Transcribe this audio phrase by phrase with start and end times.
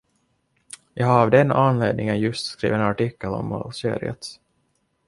[0.93, 4.27] Jag har av den anledningen just skrivit en artikel om Algeriet.